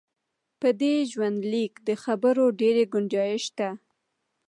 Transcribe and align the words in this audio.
په 0.59 0.69
دې 0.81 0.95
ژوندلیک 1.11 1.73
د 1.87 1.89
خبرو 2.03 2.45
ډېر 2.61 2.75
ګنجایش 2.93 3.43
شته. 3.51 3.69